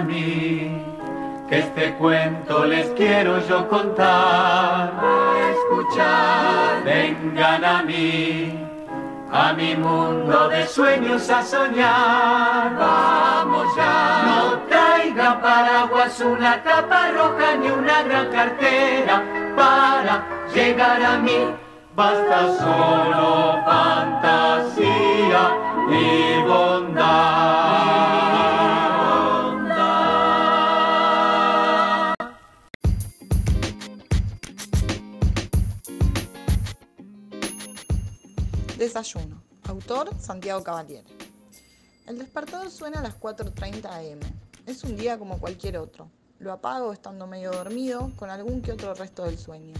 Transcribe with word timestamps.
mí, 0.00 0.82
que 1.48 1.58
este 1.58 1.94
cuento 1.94 2.64
les 2.64 2.88
quiero 2.90 3.38
yo 3.46 3.68
contar. 3.68 4.92
A 5.00 5.50
escuchar, 5.50 6.84
vengan 6.84 7.64
a 7.64 7.82
mí, 7.82 8.52
a 9.32 9.52
mi 9.52 9.76
mundo 9.76 10.48
de 10.48 10.66
sueños 10.66 11.28
a 11.30 11.42
soñar. 11.42 12.76
Vamos 12.78 13.66
ya, 13.76 14.22
no 14.26 14.58
traigan 14.68 15.40
paraguas, 15.40 16.20
una 16.20 16.62
capa 16.62 17.10
roja 17.12 17.56
ni 17.60 17.70
una 17.70 18.02
gran 18.02 18.26
cartera 18.30 19.22
para 19.56 20.24
llegar 20.54 21.02
a 21.02 21.18
mí. 21.18 21.54
Basta 21.94 22.54
solo 22.58 23.35
Desayuno. 38.76 39.42
Autor 39.68 40.10
Santiago 40.20 40.62
Cavalier. 40.62 41.02
El 42.06 42.18
despertador 42.18 42.70
suena 42.70 42.98
a 42.98 43.02
las 43.02 43.18
4.30 43.18 43.86
am. 43.86 44.20
Es 44.66 44.84
un 44.84 44.96
día 44.98 45.18
como 45.18 45.40
cualquier 45.40 45.78
otro. 45.78 46.10
Lo 46.40 46.52
apago 46.52 46.92
estando 46.92 47.26
medio 47.26 47.52
dormido, 47.52 48.12
con 48.16 48.28
algún 48.28 48.60
que 48.60 48.72
otro 48.72 48.92
resto 48.92 49.24
del 49.24 49.38
sueño. 49.38 49.72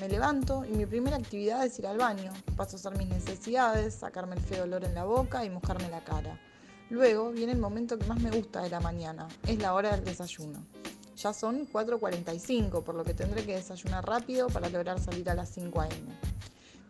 Me 0.00 0.08
levanto 0.08 0.64
y 0.64 0.72
mi 0.72 0.84
primera 0.84 1.16
actividad 1.16 1.64
es 1.64 1.78
ir 1.78 1.86
al 1.86 1.98
baño. 1.98 2.32
Paso 2.56 2.74
a 2.74 2.80
hacer 2.80 2.98
mis 2.98 3.06
necesidades, 3.06 3.94
sacarme 3.94 4.34
el 4.34 4.42
feo 4.42 4.64
olor 4.64 4.84
en 4.84 4.96
la 4.96 5.04
boca 5.04 5.44
y 5.44 5.50
mojarme 5.50 5.88
la 5.88 6.02
cara. 6.02 6.40
Luego 6.90 7.30
viene 7.30 7.52
el 7.52 7.58
momento 7.58 8.00
que 8.00 8.06
más 8.06 8.20
me 8.20 8.32
gusta 8.32 8.62
de 8.62 8.70
la 8.70 8.80
mañana. 8.80 9.28
Es 9.46 9.60
la 9.60 9.74
hora 9.74 9.92
del 9.92 10.04
desayuno. 10.04 10.66
Ya 11.16 11.32
son 11.32 11.68
4.45, 11.68 12.82
por 12.82 12.96
lo 12.96 13.04
que 13.04 13.14
tendré 13.14 13.44
que 13.44 13.54
desayunar 13.54 14.04
rápido 14.04 14.48
para 14.48 14.68
lograr 14.68 14.98
salir 14.98 15.30
a 15.30 15.34
las 15.34 15.50
5 15.50 15.80
am. 15.82 15.88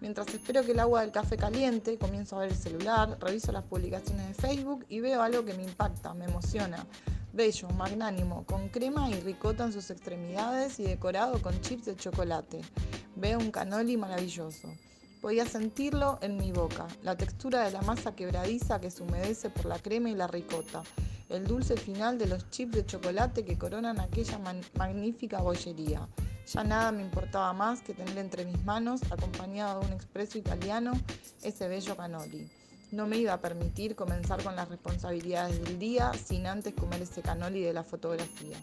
Mientras 0.00 0.32
espero 0.32 0.62
que 0.62 0.72
el 0.72 0.78
agua 0.78 1.00
del 1.00 1.10
café 1.10 1.36
caliente, 1.36 1.98
comienzo 1.98 2.36
a 2.36 2.40
ver 2.40 2.50
el 2.50 2.56
celular, 2.56 3.18
reviso 3.20 3.50
las 3.50 3.64
publicaciones 3.64 4.28
de 4.28 4.34
Facebook 4.34 4.86
y 4.88 5.00
veo 5.00 5.22
algo 5.22 5.44
que 5.44 5.54
me 5.54 5.64
impacta, 5.64 6.14
me 6.14 6.26
emociona. 6.26 6.86
Bello, 7.32 7.68
magnánimo, 7.70 8.46
con 8.46 8.68
crema 8.68 9.10
y 9.10 9.20
ricota 9.20 9.64
en 9.64 9.72
sus 9.72 9.90
extremidades 9.90 10.78
y 10.78 10.84
decorado 10.84 11.42
con 11.42 11.60
chips 11.60 11.86
de 11.86 11.96
chocolate. 11.96 12.60
Veo 13.16 13.38
un 13.40 13.50
canoli 13.50 13.96
maravilloso. 13.96 14.68
Podía 15.20 15.46
sentirlo 15.46 16.18
en 16.22 16.36
mi 16.36 16.52
boca, 16.52 16.86
la 17.02 17.16
textura 17.16 17.64
de 17.64 17.72
la 17.72 17.82
masa 17.82 18.14
quebradiza 18.14 18.80
que 18.80 18.92
se 18.92 19.02
humedece 19.02 19.50
por 19.50 19.66
la 19.66 19.80
crema 19.80 20.10
y 20.10 20.14
la 20.14 20.28
ricota, 20.28 20.84
el 21.28 21.44
dulce 21.44 21.76
final 21.76 22.18
de 22.18 22.26
los 22.26 22.48
chips 22.50 22.72
de 22.72 22.86
chocolate 22.86 23.44
que 23.44 23.58
coronan 23.58 23.98
aquella 23.98 24.38
magnífica 24.74 25.40
bollería. 25.40 26.08
Ya 26.52 26.64
nada 26.64 26.92
me 26.92 27.02
importaba 27.02 27.52
más 27.52 27.82
que 27.82 27.92
tener 27.92 28.16
entre 28.16 28.46
mis 28.46 28.64
manos, 28.64 29.02
acompañado 29.10 29.80
de 29.80 29.86
un 29.88 29.92
expreso 29.92 30.38
italiano, 30.38 30.92
ese 31.42 31.68
bello 31.68 31.94
canoli. 31.94 32.48
No 32.90 33.06
me 33.06 33.18
iba 33.18 33.34
a 33.34 33.40
permitir 33.40 33.94
comenzar 33.94 34.42
con 34.42 34.56
las 34.56 34.66
responsabilidades 34.66 35.62
del 35.62 35.78
día 35.78 36.10
sin 36.14 36.46
antes 36.46 36.72
comer 36.72 37.02
ese 37.02 37.20
canoli 37.20 37.60
de 37.60 37.74
la 37.74 37.84
fotografía. 37.84 38.56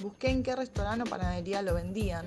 Busqué 0.00 0.30
en 0.30 0.42
qué 0.42 0.56
restaurante 0.56 1.04
o 1.04 1.06
panadería 1.06 1.62
lo 1.62 1.74
vendían. 1.74 2.26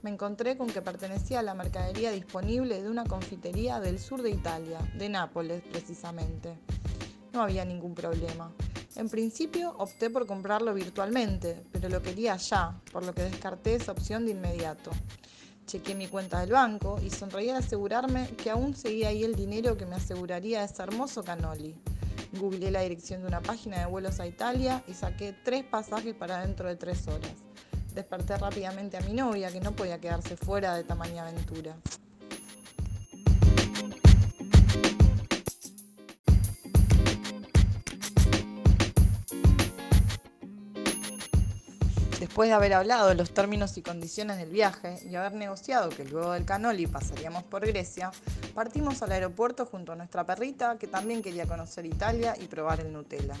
Me 0.00 0.08
encontré 0.08 0.56
con 0.56 0.68
que 0.68 0.80
pertenecía 0.80 1.40
a 1.40 1.42
la 1.42 1.52
mercadería 1.52 2.12
disponible 2.12 2.82
de 2.82 2.88
una 2.88 3.04
confitería 3.04 3.78
del 3.78 3.98
sur 3.98 4.22
de 4.22 4.30
Italia, 4.30 4.78
de 4.96 5.10
Nápoles 5.10 5.62
precisamente. 5.70 6.56
No 7.34 7.42
había 7.42 7.66
ningún 7.66 7.94
problema. 7.94 8.50
En 8.94 9.08
principio 9.08 9.74
opté 9.78 10.10
por 10.10 10.26
comprarlo 10.26 10.74
virtualmente, 10.74 11.64
pero 11.72 11.88
lo 11.88 12.02
quería 12.02 12.36
ya, 12.36 12.78
por 12.92 13.04
lo 13.04 13.14
que 13.14 13.22
descarté 13.22 13.74
esa 13.74 13.92
opción 13.92 14.26
de 14.26 14.32
inmediato. 14.32 14.90
Chequé 15.66 15.94
mi 15.94 16.08
cuenta 16.08 16.40
del 16.40 16.50
banco 16.50 17.00
y 17.02 17.08
sonreí 17.08 17.48
al 17.48 17.56
asegurarme 17.56 18.28
que 18.36 18.50
aún 18.50 18.76
seguía 18.76 19.08
ahí 19.08 19.24
el 19.24 19.34
dinero 19.34 19.78
que 19.78 19.86
me 19.86 19.94
aseguraría 19.94 20.62
ese 20.62 20.82
hermoso 20.82 21.24
canoli. 21.24 21.74
Googleé 22.32 22.70
la 22.70 22.82
dirección 22.82 23.22
de 23.22 23.28
una 23.28 23.40
página 23.40 23.78
de 23.78 23.86
vuelos 23.86 24.20
a 24.20 24.26
Italia 24.26 24.82
y 24.86 24.94
saqué 24.94 25.34
tres 25.44 25.64
pasajes 25.64 26.14
para 26.14 26.40
dentro 26.46 26.68
de 26.68 26.76
tres 26.76 27.08
horas. 27.08 27.32
Desperté 27.94 28.36
rápidamente 28.36 28.96
a 28.96 29.00
mi 29.00 29.14
novia, 29.14 29.50
que 29.50 29.60
no 29.60 29.72
podía 29.72 30.00
quedarse 30.00 30.36
fuera 30.36 30.74
de 30.74 30.84
tamaña 30.84 31.22
aventura. 31.22 31.76
Después 42.32 42.48
de 42.48 42.54
haber 42.54 42.72
hablado 42.72 43.08
de 43.08 43.14
los 43.14 43.34
términos 43.34 43.76
y 43.76 43.82
condiciones 43.82 44.38
del 44.38 44.48
viaje 44.48 44.98
y 45.06 45.14
haber 45.16 45.34
negociado 45.34 45.90
que 45.90 46.06
luego 46.06 46.32
del 46.32 46.46
canoli 46.46 46.86
pasaríamos 46.86 47.42
por 47.42 47.66
Grecia, 47.66 48.10
partimos 48.54 49.02
al 49.02 49.12
aeropuerto 49.12 49.66
junto 49.66 49.92
a 49.92 49.96
nuestra 49.96 50.24
perrita 50.24 50.78
que 50.78 50.86
también 50.86 51.20
quería 51.20 51.46
conocer 51.46 51.84
Italia 51.84 52.34
y 52.40 52.46
probar 52.46 52.80
el 52.80 52.90
Nutella. 52.90 53.34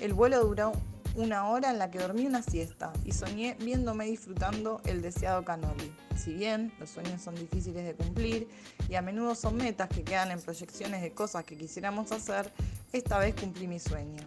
El 0.00 0.14
vuelo 0.14 0.44
duró 0.44 0.70
una 1.16 1.48
hora 1.48 1.70
en 1.70 1.80
la 1.80 1.90
que 1.90 1.98
dormí 1.98 2.24
una 2.24 2.40
siesta 2.40 2.92
y 3.04 3.10
soñé 3.10 3.56
viéndome 3.58 4.04
disfrutando 4.04 4.80
el 4.84 5.02
deseado 5.02 5.44
canoli. 5.44 5.92
Si 6.16 6.32
bien 6.32 6.72
los 6.78 6.90
sueños 6.90 7.20
son 7.20 7.34
difíciles 7.34 7.84
de 7.84 7.94
cumplir 7.94 8.48
y 8.88 8.94
a 8.94 9.02
menudo 9.02 9.34
son 9.34 9.56
metas 9.56 9.88
que 9.88 10.04
quedan 10.04 10.30
en 10.30 10.40
proyecciones 10.40 11.02
de 11.02 11.10
cosas 11.10 11.42
que 11.42 11.56
quisiéramos 11.56 12.12
hacer, 12.12 12.52
esta 12.92 13.18
vez 13.18 13.34
cumplí 13.34 13.66
mi 13.66 13.80
sueño. 13.80 14.22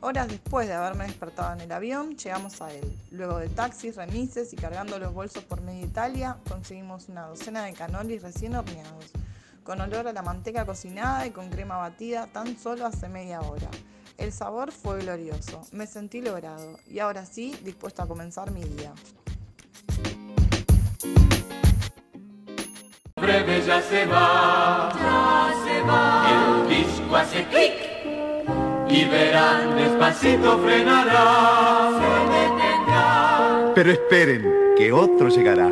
Horas 0.00 0.28
después 0.28 0.68
de 0.68 0.74
haberme 0.74 1.06
despertado 1.06 1.54
en 1.54 1.60
el 1.62 1.72
avión, 1.72 2.16
llegamos 2.16 2.62
a 2.62 2.72
él. 2.72 2.96
Luego 3.10 3.38
de 3.38 3.48
taxis, 3.48 3.96
remises 3.96 4.52
y 4.52 4.56
cargando 4.56 4.96
los 5.00 5.12
bolsos 5.12 5.42
por 5.42 5.60
media 5.60 5.84
Italia, 5.84 6.36
conseguimos 6.48 7.08
una 7.08 7.26
docena 7.26 7.64
de 7.64 7.72
canolis 7.72 8.22
recién 8.22 8.54
horneados, 8.54 9.06
con 9.64 9.80
olor 9.80 10.06
a 10.06 10.12
la 10.12 10.22
manteca 10.22 10.64
cocinada 10.64 11.26
y 11.26 11.32
con 11.32 11.50
crema 11.50 11.78
batida 11.78 12.28
tan 12.28 12.56
solo 12.56 12.86
hace 12.86 13.08
media 13.08 13.40
hora. 13.40 13.68
El 14.18 14.32
sabor 14.32 14.70
fue 14.70 15.00
glorioso, 15.00 15.62
me 15.72 15.88
sentí 15.88 16.20
logrado 16.20 16.78
y 16.86 17.00
ahora 17.00 17.26
sí 17.26 17.58
dispuesto 17.64 18.02
a 18.02 18.06
comenzar 18.06 18.52
mi 18.52 18.62
día. 18.62 18.92
Breve 23.16 23.66
ya 23.66 23.82
se 23.82 24.06
va, 24.06 24.92
ya 24.94 25.52
se 25.64 25.80
va, 25.82 26.62
el 26.62 26.68
disco 26.68 27.16
hace 27.16 27.44
clic 27.48 27.88
y 28.90 29.04
verán 29.04 29.77
despacito 29.98 30.58
frenará, 30.58 31.90
se 31.98 32.06
detendrá. 32.32 33.72
Pero 33.74 33.90
esperen, 33.92 34.52
que 34.76 34.92
otro 34.92 35.28
llegará. 35.28 35.70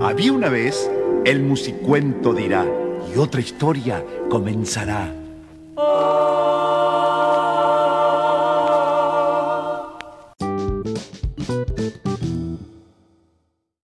Había 0.00 0.32
una 0.32 0.48
vez, 0.48 0.90
el 1.24 1.40
musicuento 1.42 2.34
dirá, 2.34 2.66
y 3.14 3.18
otra 3.18 3.40
historia 3.40 4.04
comenzará. 4.28 5.12